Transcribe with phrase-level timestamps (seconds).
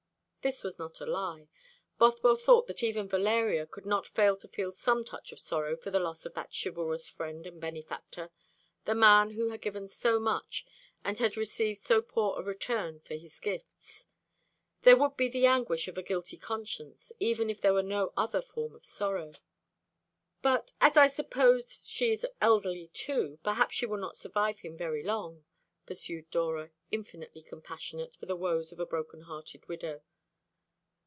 [0.43, 1.49] This was not a lie.
[1.99, 5.91] Bothwell thought that even Valeria could not fail to feel some touch of sorrow for
[5.91, 8.31] the loss of that chivalrous friend and benefactor,
[8.85, 10.65] the man who had given so much,
[11.03, 14.07] and had received so poor a return for his gifts.
[14.81, 18.41] There would be the anguish of a guilty conscience; even if there were no other
[18.41, 19.33] form of sorrow.
[20.41, 25.03] "But, as I suppose she is elderly too, perhaps she will not survive him very
[25.03, 25.45] long,"
[25.85, 30.01] pursued Dora, infinitely compassionate for the woes of a broken hearted widow.